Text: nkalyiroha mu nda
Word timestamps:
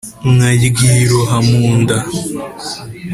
nkalyiroha 0.33 1.37
mu 1.49 1.61
nda 1.79 1.97